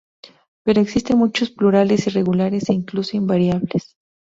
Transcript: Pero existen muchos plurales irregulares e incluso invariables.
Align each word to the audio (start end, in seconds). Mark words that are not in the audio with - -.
Pero 0.63 0.81
existen 0.81 1.19
muchos 1.19 1.51
plurales 1.51 2.07
irregulares 2.07 2.67
e 2.69 2.73
incluso 2.73 3.17
invariables. 3.17 3.97